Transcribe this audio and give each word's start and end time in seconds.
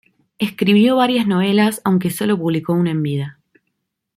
Escribió 0.39 0.95
varias 0.95 1.27
novelas, 1.27 1.79
aunque 1.83 2.09
sólo 2.09 2.35
publicó 2.35 2.73
una 2.73 2.89
en 2.89 3.03
vida. 3.03 3.39